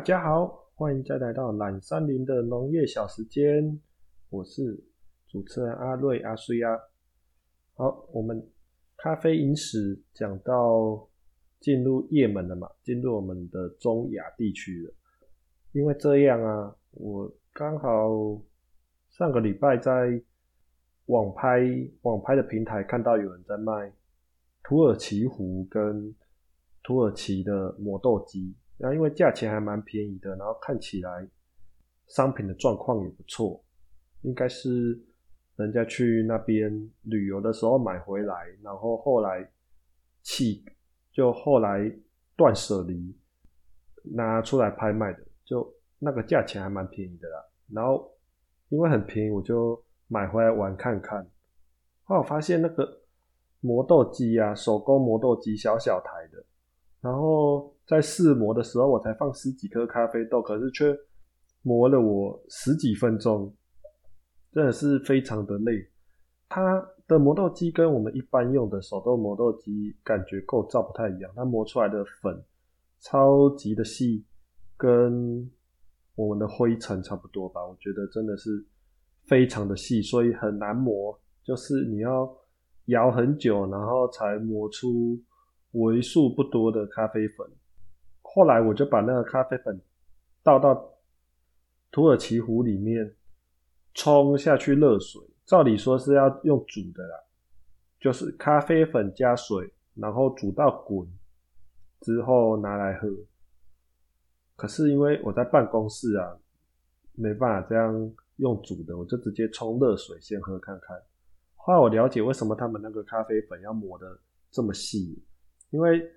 [0.00, 0.46] 大家好，
[0.76, 3.78] 欢迎再来到懒山林的农业小时间，
[4.30, 4.82] 我是
[5.28, 6.74] 主持人阿瑞阿瑞啊。
[7.74, 8.50] 好，我们
[8.96, 11.06] 咖啡饮史讲到
[11.60, 14.94] 进入也门了嘛，进入我们的中亚地区了。
[15.72, 18.40] 因为这样啊，我刚好
[19.10, 20.18] 上个礼拜在
[21.08, 21.60] 网拍
[22.00, 23.92] 网拍的平台看到有人在卖
[24.62, 26.16] 土耳其壶跟
[26.82, 28.56] 土耳其的磨豆机。
[28.80, 31.28] 然后因为价钱还蛮便宜的，然后看起来
[32.06, 33.62] 商品的状况也不错，
[34.22, 34.98] 应该是
[35.56, 39.46] 人家去那边旅游的时候买回来，然后后来
[40.22, 40.64] 弃
[41.12, 41.94] 就后来
[42.36, 43.14] 断舍离
[44.02, 47.44] 拿出来拍卖的，就那个价钱还蛮便宜的啦。
[47.68, 48.10] 然后
[48.70, 49.78] 因为很便宜，我就
[50.08, 51.22] 买回来玩看看。
[52.04, 53.02] 后来我发现那个
[53.60, 56.42] 磨豆机啊，手工磨豆机，小小台的，
[57.02, 57.76] 然后。
[57.86, 60.96] 在试磨的时候，我才放十几颗咖啡豆，可是却
[61.62, 63.54] 磨了我十几分钟，
[64.52, 65.72] 真的是非常的累。
[66.48, 72.44] 它的磨豆机跟我们一般用的手动磨豆机感觉构造不太一样，它磨出来的粉
[73.00, 74.24] 超级的细，
[74.76, 75.50] 跟
[76.14, 77.60] 我们的灰尘差不多吧。
[77.66, 78.64] 我觉得真的是
[79.26, 82.32] 非常的细，所以很难磨，就是你要
[82.86, 85.20] 摇很久，然后才磨出
[85.72, 87.46] 为数不多的咖啡粉。
[88.32, 89.80] 后来我就把那个咖啡粉
[90.40, 90.88] 倒到
[91.90, 93.12] 土耳其壶里面，
[93.92, 95.20] 冲下去热水。
[95.44, 97.16] 照理说是要用煮的啦，
[97.98, 101.04] 就是咖啡粉加水，然后煮到滚
[102.02, 103.08] 之后拿来喝。
[104.54, 106.38] 可是因为我在办公室啊，
[107.14, 110.96] 没办法这样用煮的，我就直接冲热水先喝看看。
[111.56, 114.20] 后来我了解为什么他们那个咖啡粉要磨的
[114.52, 115.20] 这么细，
[115.70, 116.08] 因为。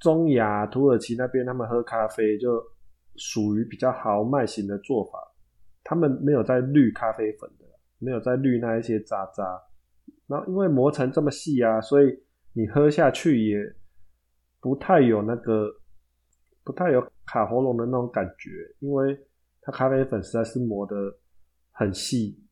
[0.00, 2.60] 中亚土耳其那边，他们喝咖啡就
[3.16, 5.18] 属于比较豪迈型的做法，
[5.84, 7.66] 他们没有在滤咖啡粉的，
[7.98, 9.62] 没有在滤那一些渣渣。
[10.26, 12.18] 然后因为磨成这么细啊，所以
[12.54, 13.58] 你喝下去也
[14.60, 15.68] 不太有那个，
[16.64, 19.18] 不太有卡喉咙的那种感觉，因为
[19.60, 20.94] 它咖啡粉实在是磨的
[21.72, 22.42] 很细。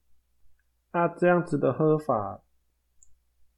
[0.92, 2.42] 那这样子的喝法，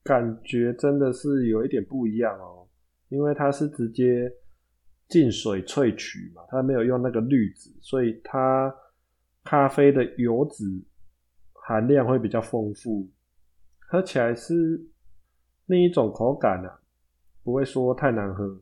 [0.04, 2.59] 感觉真的是有一点不一样哦。
[3.10, 4.32] 因为它是直接
[5.09, 8.72] 进水萃取嘛，它没有用那个滤纸，所以它
[9.43, 10.65] 咖啡的油脂
[11.53, 13.09] 含量会比较丰富，
[13.81, 14.81] 喝起来是
[15.66, 16.81] 另一种口感啊，
[17.43, 18.60] 不会说太难喝。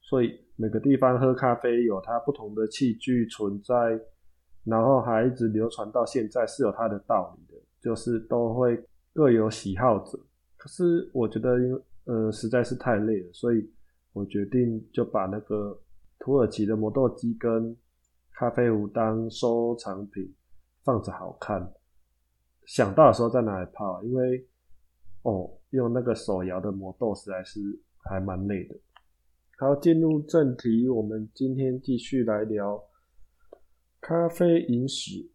[0.00, 4.00] 所以每个地方喝咖啡有它不同的器具存在，
[4.64, 8.84] 然后还一直流传到现在是有它的道理的，就是都会
[9.14, 10.18] 各有喜好者。
[10.56, 11.80] 可是我觉得因为。
[12.08, 13.70] 呃，实在是太累了，所以
[14.14, 15.78] 我决定就把那个
[16.18, 17.76] 土耳其的磨豆机跟
[18.32, 20.34] 咖啡壶当收藏品
[20.82, 21.70] 放着好看。
[22.64, 24.48] 想到的时候再拿来泡，因为
[25.20, 27.60] 哦，用那个手摇的磨豆实在是
[27.98, 28.74] 还蛮累的。
[29.58, 32.82] 好，进入正题，我们今天继续来聊
[34.00, 35.30] 咖啡饮史。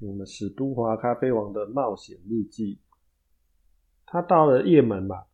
[0.00, 2.80] 我们史都华咖啡王的冒险日记。
[4.04, 5.24] 他到了也门嘛。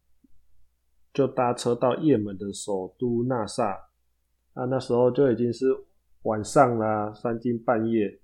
[1.12, 3.72] 就搭车到也门的首都纳萨，
[4.54, 5.66] 啊，那时候就已经是
[6.22, 8.20] 晚上啦，三更半夜。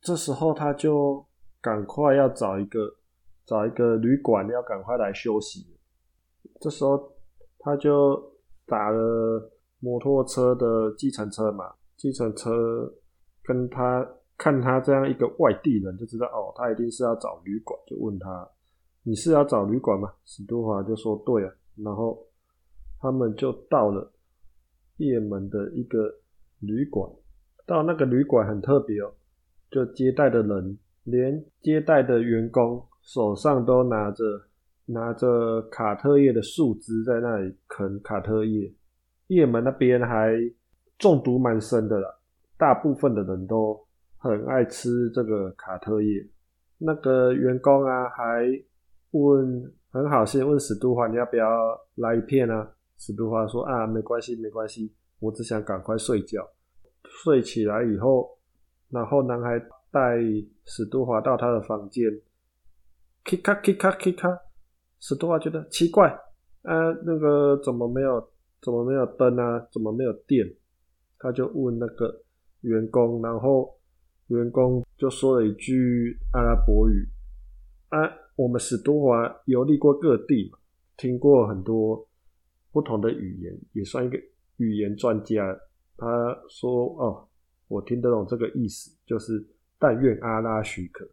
[0.00, 1.24] 这时候他就
[1.60, 2.96] 赶快要找一个
[3.44, 5.66] 找一个旅馆，要赶快来休息。
[6.60, 7.12] 这时候
[7.58, 8.22] 他就
[8.66, 12.92] 打了摩托车的计程车嘛，计程车
[13.42, 18.48] 跟他看他这样一个外地人，就知道哦，他一定是要找旅馆，就问他
[19.02, 21.52] ：“你是要找旅馆吗？”史都华就说：“对啊。”
[21.84, 22.26] 然后
[22.98, 24.10] 他们就到了
[24.96, 26.10] 也门的一个
[26.60, 27.10] 旅馆，
[27.66, 29.12] 到那个旅馆很特别哦，
[29.70, 34.24] 就接待的人，连接待的员工手上都拿着
[34.86, 38.72] 拿着卡特叶的树枝在那里啃卡特叶。
[39.26, 40.32] 也门那边还
[40.98, 42.08] 中毒蛮深的啦，
[42.56, 43.78] 大部分的人都
[44.16, 46.26] 很爱吃这个卡特叶。
[46.78, 48.46] 那个员工啊，还
[49.10, 49.74] 问。
[49.96, 51.48] 很好心问史都华你要不要
[51.94, 52.70] 来一片啊？
[52.98, 56.46] 史都华说啊，没关系，没关系，我只想赶快睡觉。
[57.04, 58.28] 睡起来以后，
[58.90, 59.58] 然后男孩
[59.90, 60.18] 带
[60.66, 62.10] 史都华到他的房间
[63.24, 64.38] 咔咔咔咔咔咔，
[65.00, 66.10] 史都华觉得奇怪，
[66.60, 68.22] 啊，那个怎么没有，
[68.60, 69.66] 怎么没有灯啊？
[69.72, 70.46] 怎么没有电？
[71.18, 72.14] 他就问那个
[72.60, 73.74] 员工，然后
[74.26, 77.08] 员工就说了一句阿拉伯语，
[77.88, 78.25] 啊。
[78.36, 80.58] 我们史都华游历过各地嘛，
[80.96, 82.06] 听过很多
[82.70, 84.18] 不同的语言，也算一个
[84.58, 85.58] 语言专家。
[85.96, 87.26] 他说：“哦，
[87.68, 89.42] 我听得懂这个意思，就是
[89.78, 91.08] 但愿阿拉许可，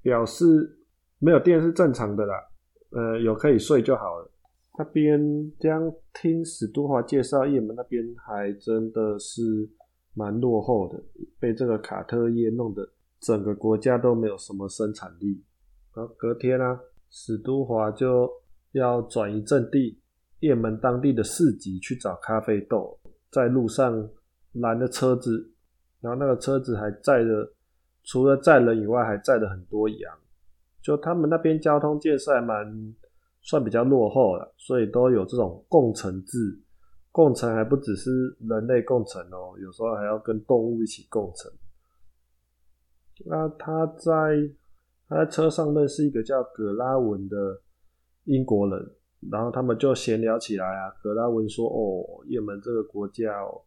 [0.00, 0.78] 表示
[1.18, 2.34] 没有电是正常的啦，
[2.90, 4.30] 呃，有可以睡就好了。”
[4.78, 9.68] 那边将听史都华介绍，也门那边还真的是
[10.14, 11.02] 蛮落后的，
[11.40, 12.88] 被这个卡特业弄得
[13.20, 15.42] 整个国家都没有什么生产力。
[15.94, 16.80] 然后隔天啊，
[17.10, 18.30] 史都华就
[18.72, 19.98] 要转移阵地，
[20.40, 22.98] 也门当地的市集去找咖啡豆。
[23.30, 24.08] 在路上
[24.52, 25.52] 拦了车子，
[26.00, 27.52] 然后那个车子还载着，
[28.04, 30.18] 除了载人以外，还载了很多羊。
[30.82, 32.94] 就他们那边交通建设还蛮
[33.40, 36.60] 算比较落后了，所以都有这种共乘制。
[37.10, 41.52] 共乘还不只是人类共乘哦，有时候还要跟动物一起共乘。
[43.26, 44.50] 那他在
[45.12, 47.60] 他在车上认识一个叫葛拉文的
[48.24, 48.90] 英国人。
[49.30, 50.90] 然后他们就闲聊起来啊。
[51.00, 53.62] 格拉文说：“哦，也门这个国家哦，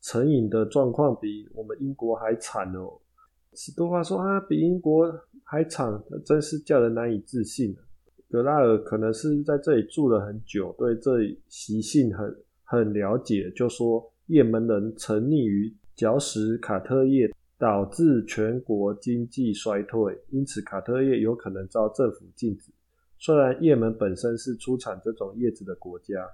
[0.00, 2.98] 成瘾的状况比我们英国还惨哦。”
[3.54, 5.08] 史多华说：“啊，比英国
[5.44, 7.76] 还惨，真是叫人难以置信。”
[8.28, 22.70] 格拉尔可能是在这里住了很久，对这里习性很很了解，就说：“也门人沉溺于嚼食卡特叶，导致全国经济衰退，因此卡特叶有可能遭政府禁止。”
[23.18, 26.28] 虽然也门本身是出产这种叶子的国家，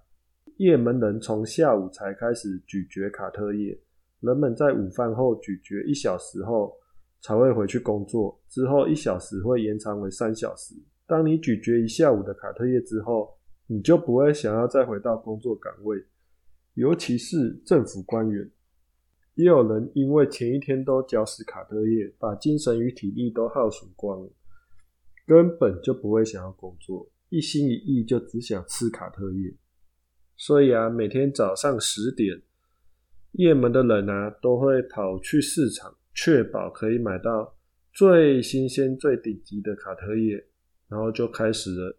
[0.56, 3.80] 也门人从下午才开始咀嚼卡特叶，
[4.18, 6.74] 人们在午饭后咀嚼一小时后
[7.20, 10.74] 才会回去工作，之后一小时会延长为三小时。
[11.06, 13.30] 当你咀嚼一下午的卡特叶之后，
[13.68, 15.96] 你就不会想要再回到工作岗位，
[16.74, 18.50] 尤其是政府官员。
[19.34, 24.30] 也有人因为前一天都嚼食卡特叶，把精神与体力都耗损光了。
[25.26, 29.54] 根本就不会想要工作，一心一意就只想吃卡特叶。
[30.36, 32.42] 所以啊，每天早上十点，
[33.30, 37.56] 也门的人啊都会跑去市场，确保可以买到
[37.92, 40.44] 最新鲜、最顶级的卡特叶，
[40.88, 41.96] 然后就开始了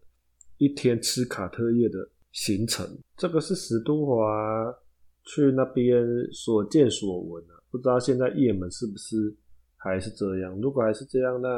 [0.58, 2.86] 一天吃卡特叶的行程。
[3.16, 4.76] 这个是史都华
[5.25, 9.36] 去那边所见所闻啊，不知道现在也门是不是
[9.78, 10.60] 还是这样？
[10.62, 11.50] 如果还是这样，呢。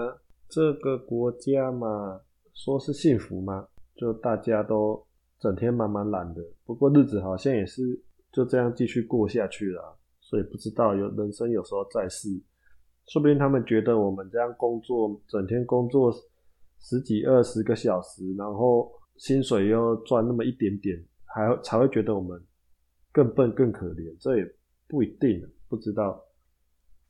[0.48, 2.22] 这个国家嘛，
[2.54, 5.04] 说是幸福嘛，就大家都
[5.40, 6.42] 整天忙忙懒的。
[6.64, 8.00] 不过日子好像也是
[8.32, 12.30] 就这样继续过下去了，所以不知道有人生有时候在世，
[13.08, 16.14] 说不定他们觉得我们这样工作，整天工作
[16.80, 20.96] 十几二十个小时，然后薪水又赚那么一点点，
[21.26, 22.40] 还才会觉得我们
[23.16, 24.14] 更笨更可怜。
[24.20, 24.56] 这也
[24.88, 26.22] 不一定，不知道。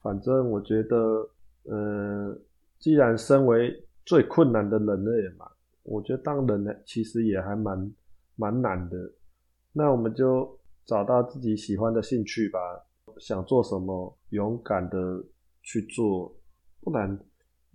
[0.01, 1.29] 反正我觉得，
[1.71, 2.41] 嗯。
[2.77, 3.73] 既然身为
[4.05, 5.49] 最困难的人类嘛，
[5.83, 7.91] 我觉得当人呢其实也还蛮
[8.35, 9.11] 蛮难的。
[9.71, 12.59] 那我们就找到自己喜欢的兴趣吧，
[13.17, 15.23] 想做什么，勇敢的
[15.63, 16.35] 去做，
[16.81, 17.17] 不然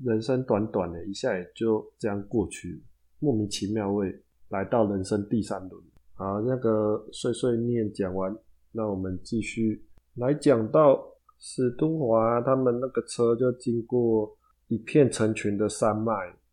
[0.04, 2.84] 人生短短的，一下也就这样过去，
[3.18, 4.14] 莫名其妙会
[4.50, 5.82] 来到人生第三轮。
[6.20, 8.36] 好，那个碎碎念讲完，
[8.72, 9.82] 那我们继续
[10.16, 11.02] 来讲到
[11.38, 14.36] 史都华他们那个车就经过。
[14.68, 16.12] 一片成群的山脉，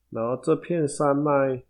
[0.10, 1.64] 然后这片山脉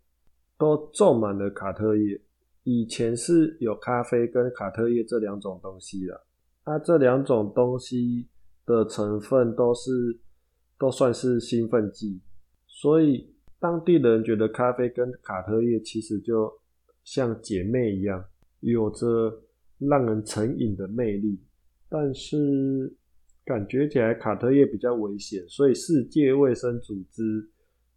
[0.56, 2.18] 都种满了卡特叶。
[2.62, 6.18] 以前是有咖啡跟卡特叶这两种东西的，
[6.64, 8.26] 那这两种东西
[8.64, 10.18] 的成分都是
[10.78, 12.18] 都算是兴奋剂，
[12.66, 16.50] 所以当地人觉得咖啡跟卡特叶其实就
[17.10, 18.24] 像姐妹一样，
[18.60, 19.42] 有着
[19.78, 21.40] 让人成瘾的魅力，
[21.88, 22.96] 但是。
[23.44, 27.48] 感觉起来卡特叶比较危险，所以世界卫生组织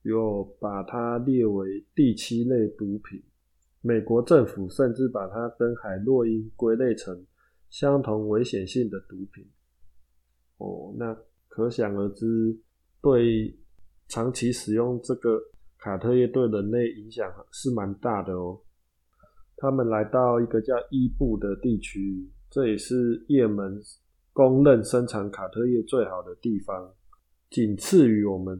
[0.04, 3.22] 有把它列为第七类毒品。
[3.82, 7.26] 美国政府甚至把它跟海洛因归类成
[7.70, 9.46] 相同危险性的毒品。
[10.60, 11.14] 哦，那
[11.50, 12.58] 可想而知，
[13.02, 13.54] 对
[14.08, 15.38] 长期使用这个
[15.80, 18.58] 卡特叶对人类影响是蛮大的哦。
[19.62, 23.80] 他们来到一个叫伊布的地区，这也是也门。
[24.34, 26.92] 公认生产卡特叶最好的地方，
[27.50, 28.60] 仅次于我们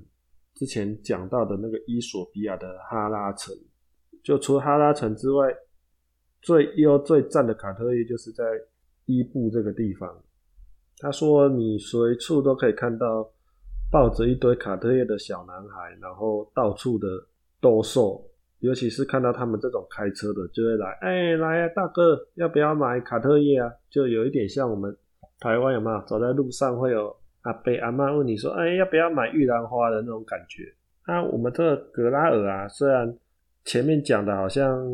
[0.54, 3.56] 之前讲到的那个伊索比亚的哈拉城。
[4.22, 5.48] 就除了哈拉城之外，
[6.42, 8.44] 最优最赞的卡特叶就是在
[9.06, 10.24] 伊布这个地方。
[11.00, 13.28] 他说，你随处都可以看到
[13.90, 17.08] 抱着一堆卡特叶的小男孩，然后到处的
[17.60, 18.24] 兜售，
[18.62, 23.72] 尤其是看到他们这种开车的，就会来，哎，来啊，大哥，要不要买卡特叶啊？
[23.90, 24.98] 就有一点像我们。
[25.44, 30.72] 台湾有没有走在路上会有阿伯阿妈问你说：“哎，要不要买玉兰花的那种感觉？”
[31.08, 33.12] 那我们这个格拉尔啊，虽然
[33.66, 34.86] 前面讲的好像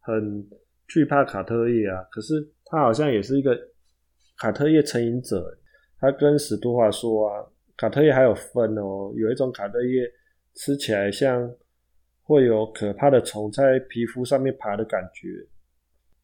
[0.00, 0.44] 很
[0.88, 3.56] 惧怕卡特叶啊，可是他好像也是一个
[4.38, 5.56] 卡特叶成瘾者，
[6.00, 10.10] 他跟史都华说啊，卡特叶还有分哦，有一种卡特叶
[10.54, 11.48] 吃起来像
[12.28, 15.44] 会有可怕的虫在皮肤上面爬的感觉，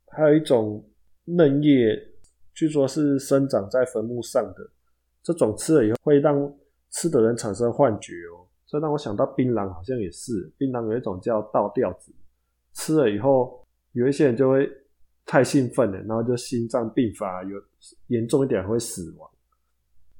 [0.09, 0.89] 还有一种
[1.25, 2.01] 嫩叶，
[2.55, 4.71] 据说是生长在坟墓上的，
[5.23, 6.55] 这种吃了以后会让
[6.91, 12.13] 吃的人产生幻觉哦，这让我想到槟榔好像也是，槟榔有一种叫倒吊子，
[12.75, 14.71] 吃了以后有一些人就会。
[15.27, 17.59] 太兴奋了，然后就心脏病发，有
[18.09, 19.27] 严重一点会死亡，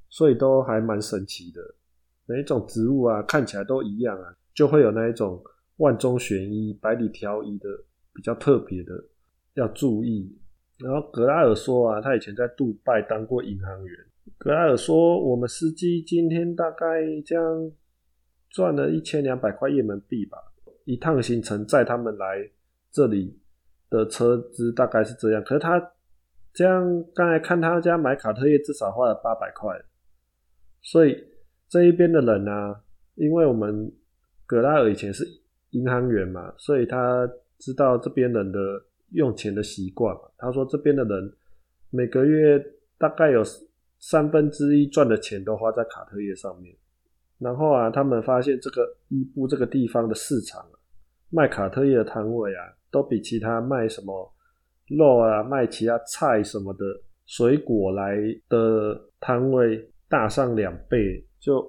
[0.09, 1.61] 所以都还蛮神奇的。
[2.25, 5.45] 每一种植物啊，看起来都一样啊，就会有那一种
[5.77, 7.69] 万中选一、百里挑一的
[8.13, 8.93] 比较特别的
[9.55, 10.37] 要注意。
[10.79, 13.97] 然后格拉尔说啊，他以前在杜拜当过银行员。
[14.39, 16.87] 格拉尔说，我们司机今天大概
[17.25, 17.73] 这样
[18.51, 20.39] 赚了一千两百块也门币吧，
[20.85, 22.51] 一趟行程载他们来
[22.91, 23.39] 这里。
[23.91, 25.93] 的车资大概是这样，可是他
[26.53, 29.73] 这样刚才看他家买卡特叶至少花了八百块，
[30.83, 31.25] 所以
[31.69, 32.75] 这一边的人呢，
[33.15, 33.93] 因为我们
[34.47, 35.25] 格拉尔以前是
[35.75, 38.59] 银行员嘛，所以他知道这边人的
[39.13, 40.17] 用钱的习惯。
[40.39, 41.33] 他说这边的人
[41.91, 42.59] 每个月
[42.99, 43.43] 大概有
[43.99, 46.75] 三分之一赚的钱都花在卡特叶上面，
[47.39, 50.65] 然后啊，他们发现这个伊布这个地方的市场
[51.31, 52.75] 卖卡特叶的摊位啊。
[52.95, 54.33] 都比其他卖什么
[54.87, 56.85] 肉啊、卖其他菜什么的
[57.27, 58.17] 水果来
[58.49, 61.69] 的摊位大上两倍，就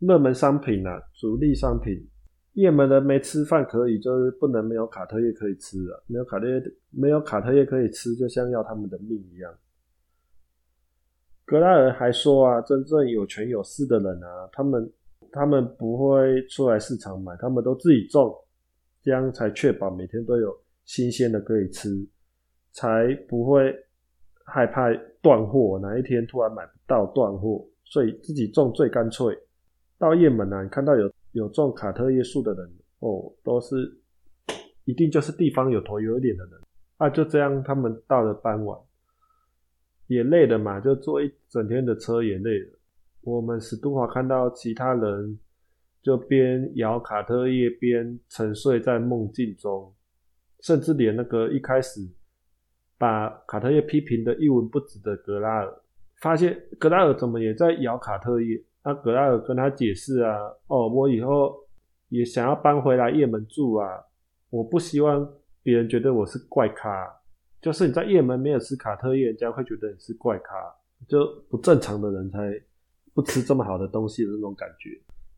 [0.00, 2.04] 热门商品啊、主力商品，
[2.54, 9.54] 也门人没吃饭可以，就是不能没有卡特叶可以吃啊，没有卡特叶没有卡特叶可以吃，就像要他们的命一样。
[11.44, 14.92] 格拉尔还说啊，真正有权有势的人啊，他们
[15.30, 18.34] 他们不会出来市场买，他们都自己种，
[19.02, 20.56] 这样才确保每天都有。
[20.84, 21.88] 新鲜的可以吃，
[22.72, 23.74] 才不会
[24.44, 24.92] 害怕
[25.22, 25.78] 断货。
[25.78, 29.34] 哪一天突然买不到断货，所以自己种最干脆。
[29.98, 32.68] 到也门啊，你看到有有种卡特叶树的人
[33.00, 33.96] 哦，都是
[34.86, 36.60] 一定就是地方有头有脸的人
[36.96, 37.10] 啊。
[37.10, 38.80] 就这样，他们到了傍晚
[40.06, 42.78] 也累了嘛，就坐一整天的车也累了。
[43.20, 45.38] 我们史都华看到其他人
[46.02, 49.92] 就边摇卡特叶边沉睡在梦境中。
[50.62, 52.00] 甚至连那个一开始
[52.96, 55.82] 把卡特叶批评的一文不值的格拉尔，
[56.22, 58.64] 发现格拉尔怎么也在摇卡特叶？
[58.84, 61.56] 那格拉尔跟他解释啊，哦，我以后
[62.10, 63.88] 也想要搬回来也门住啊，
[64.50, 65.26] 我不希望
[65.62, 67.10] 别人觉得我是怪咖，
[67.62, 70.54] 就是你在也门没有吃卡特叶，人家会觉得你是怪咖，
[71.08, 72.38] 就不正常的人才
[73.14, 74.90] 不吃这么好的东西的那种感觉，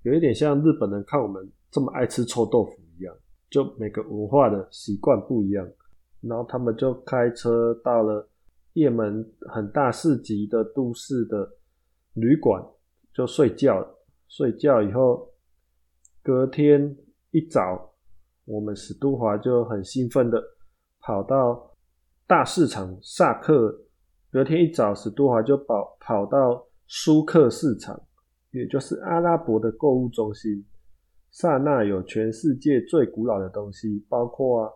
[0.02, 3.14] 有一点像日本人看我们这么爱吃臭豆腐一样。
[3.48, 5.64] 就每个文化的习惯不一样，
[6.20, 8.28] 然后他们就开车到了
[8.72, 11.48] 也门很大市集的都市的
[12.14, 12.60] 旅馆，
[13.16, 13.82] 就睡觉。
[14.28, 15.26] 睡觉以后，
[16.22, 16.94] 隔天
[17.30, 17.94] 一早，
[18.44, 20.42] 我们史都华就很兴奋的
[21.00, 21.74] 跑到
[22.26, 23.74] 大市场萨克。
[24.30, 27.98] 隔天一早，史都华就跑跑到苏克市场，
[28.50, 30.62] 也就是阿拉伯的购物中心。
[31.30, 34.70] 萨那有全世界最古老的东西，包括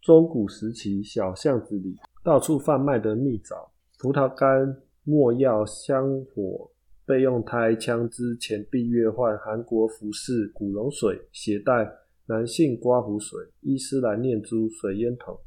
[0.00, 1.94] 中古时期小巷子里
[2.24, 6.70] 到处贩卖的蜜枣、葡萄干、墨药、香火、
[7.12, 11.92] 备用胎、枪支、钱币、月换、韩国服饰、古龙水、鞋带、
[12.24, 15.38] 男性刮胡水、伊斯兰念珠、水烟筒，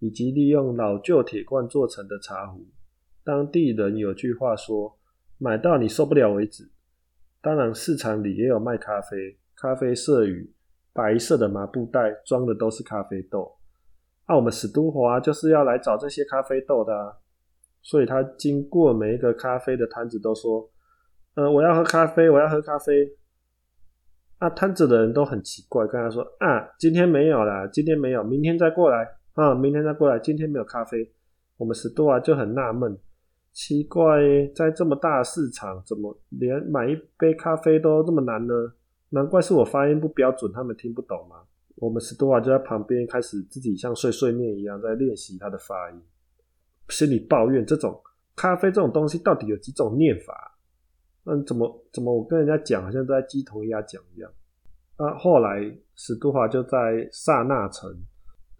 [0.00, 2.66] 以及利用老旧铁罐做成的茶壶。
[3.24, 4.98] 当地人有句话说
[5.40, 6.68] ：“买到你受不了为止。”
[7.40, 9.38] 当然，市场里也有卖咖啡。
[9.56, 10.52] 咖啡色与
[10.92, 13.56] 白色的麻布袋装的都是咖啡豆，
[14.28, 17.16] 那我们史都华就是要来找这些咖啡豆的，
[17.80, 20.68] 所以他经过每一个咖啡的摊子都说
[21.38, 23.14] ：“呃，我要喝咖啡，我要喝咖啡。”
[24.38, 31.08] 啊，摊子的人都很奇怪，跟他说：“啊，今天没有啦，今天没有，明天再过来啊，明天再过来，今天没有咖啡。”
[31.56, 32.98] 我们史多啊就很纳闷，
[33.52, 34.18] 奇怪，
[34.52, 38.52] 在这么大的市场，怎么连买一杯咖啡都这么难呢？
[39.10, 41.36] 难怪是我发音不标准，他们听不懂吗？
[41.76, 46.02] 我们史多瓦就在旁边开始自己像碎碎念一样在练习他的发音，
[46.88, 48.02] 心里抱怨这种
[48.34, 50.57] 咖啡这种东西到底有几种念法？
[51.30, 54.30] 嗯，怎么怎么我跟人家讲好像在鸡同鸭讲一样？
[54.96, 55.60] 啊，后来
[55.94, 57.94] 史都华就在萨那城，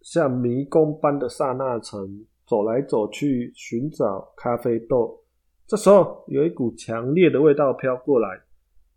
[0.02, 5.18] 像迷宫般的萨那城走来走去寻找咖啡豆。
[5.66, 8.28] 这时候有一股强烈的味道飘过来，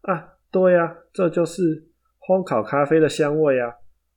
[0.01, 0.33] 啊！
[0.51, 1.89] 对呀，这就是
[2.27, 3.73] 烘烤咖啡的香味啊！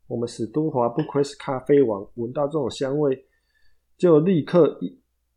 [0.09, 3.25] 我们史都华不愧是咖啡王，闻到这种香味
[3.97, 4.79] 就立刻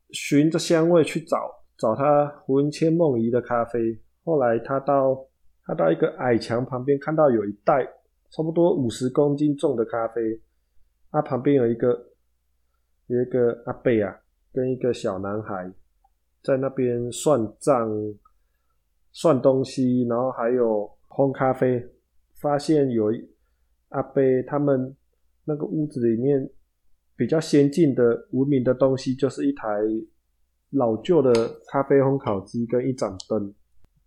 [0.10, 1.38] 循着香味去找
[1.78, 3.80] 找他魂牵梦萦的咖啡。
[4.28, 5.26] 后来他到
[5.64, 7.88] 他到一个矮墙旁边，看到有一袋
[8.30, 10.38] 差不多五十公斤重的咖啡，
[11.10, 12.12] 他，旁边有一个
[13.06, 14.20] 有一个阿贝啊，
[14.52, 15.72] 跟一个小男孩
[16.44, 17.90] 在那边算账、
[19.14, 21.90] 算东西，然后还有烘咖啡。
[22.36, 23.30] 发现有一
[23.90, 24.94] 阿贝他们
[25.46, 26.48] 那个屋子里面
[27.16, 29.66] 比较先进的、文明的东西，就是一台
[30.72, 31.34] 老旧的
[31.70, 33.54] 咖啡烘烤机跟一盏灯。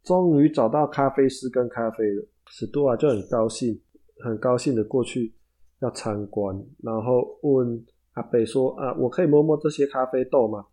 [0.03, 3.81] 终于找到咖啡师跟咖啡了，史多瓦就很高兴，
[4.25, 5.35] 很高兴的过去
[5.81, 10.65] 要参观，然后问阿贝说：“啊，我可以摸摸这些咖啡豆吗？”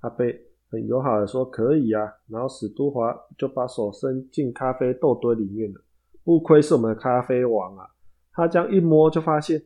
[0.00, 0.38] 阿贝
[0.70, 5.80] 很友好的说：“可以啊。”然后史都华就把手伸进咖啡豆堆里面了。
[6.24, 7.86] 不愧是我们的咖啡王啊！
[8.32, 9.60] 他这样一摸就发现，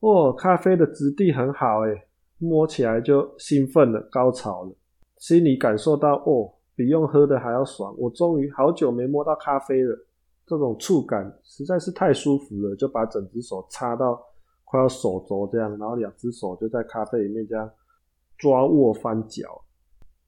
[0.00, 4.74] 哦，咖啡的质地很好诶，摸起来就兴奋了，高潮了，
[5.18, 6.52] 心里感受到哦。
[6.76, 7.92] 比用喝的还要爽！
[7.98, 9.98] 我终于好久没摸到咖啡了，
[10.46, 14.22] 这种触感实在是太舒服了，就把整只手插到
[14.64, 17.68] 快要手肘这样，然后两只手就在咖啡里面这样
[18.36, 19.58] 抓握翻搅。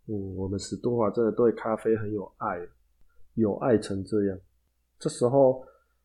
[0.07, 2.59] 嗯，我们史多华真的对咖啡很有爱，
[3.35, 4.39] 有爱成这样。
[4.99, 5.63] 这时候，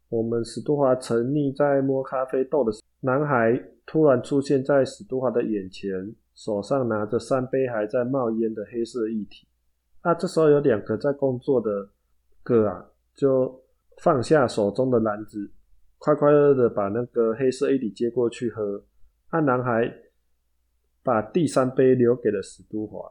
[0.09, 9.47] 我们史多华沉溺在摸咖啡豆的男孩突然出现在史多华的眼前，手上拿着三杯还在冒烟的黑色液体。
[10.05, 11.87] 那这时候有两个在工作的
[12.43, 13.63] 哥啊，就
[14.01, 15.49] 放下手中的篮子，
[15.97, 18.83] 快快乐乐的把那个黑色液体接过去喝。
[19.31, 19.89] 那男孩
[21.01, 23.09] 把第三杯留给了史都华。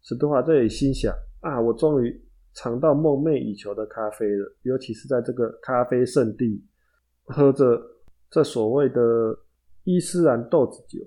[0.00, 2.18] 史都华这里心想：啊，我终于
[2.54, 6.64] 尝到梦寐以求的咖啡了，尤其是在这个咖啡圣地，
[7.24, 7.78] 喝着
[8.30, 9.38] 这所谓的
[9.84, 11.06] 伊斯兰豆子酒，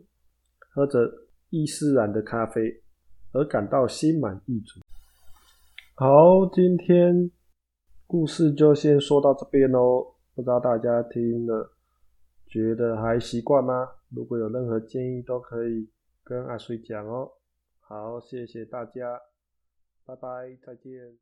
[0.76, 1.12] 喝着
[1.50, 2.80] 伊斯兰的咖啡。
[3.36, 4.80] 而感到心满意足。
[5.96, 7.30] 好，今天
[8.08, 10.16] 故事就先说到这边喽。
[10.34, 11.72] 不知道大家听了
[12.48, 13.92] 觉得还习惯吗？
[14.10, 15.88] 如果有任何建议，都可以
[16.24, 17.34] 跟阿水讲哦。
[17.80, 19.22] 好，谢谢大家，
[20.04, 21.16] 拜拜，再见。